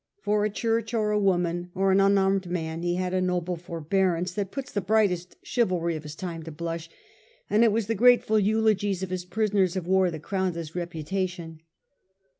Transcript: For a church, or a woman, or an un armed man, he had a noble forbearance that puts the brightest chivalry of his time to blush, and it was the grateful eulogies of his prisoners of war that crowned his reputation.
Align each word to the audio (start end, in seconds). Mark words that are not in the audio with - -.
For 0.23 0.43
a 0.43 0.49
church, 0.49 0.95
or 0.95 1.11
a 1.11 1.19
woman, 1.19 1.69
or 1.75 1.91
an 1.91 1.99
un 2.01 2.17
armed 2.17 2.49
man, 2.49 2.81
he 2.81 2.95
had 2.95 3.13
a 3.13 3.21
noble 3.21 3.55
forbearance 3.55 4.33
that 4.33 4.49
puts 4.49 4.71
the 4.71 4.81
brightest 4.81 5.37
chivalry 5.43 5.95
of 5.95 6.01
his 6.01 6.15
time 6.15 6.41
to 6.41 6.51
blush, 6.51 6.89
and 7.51 7.63
it 7.63 7.71
was 7.71 7.85
the 7.85 7.93
grateful 7.93 8.39
eulogies 8.39 9.03
of 9.03 9.11
his 9.11 9.25
prisoners 9.25 9.75
of 9.75 9.85
war 9.85 10.09
that 10.09 10.23
crowned 10.23 10.55
his 10.55 10.73
reputation. 10.73 11.61